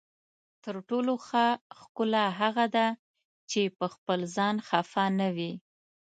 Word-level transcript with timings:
تر 0.63 0.75
ټولو 0.89 1.13
ښه 1.27 1.45
ښکلا 1.79 2.25
هغه 2.41 2.65
ده 2.75 2.87
چې 3.49 3.61
پخپل 3.79 4.19
ځان 4.35 4.55
خفه 4.67 5.05
نه 5.19 5.27
وي. 5.35 5.51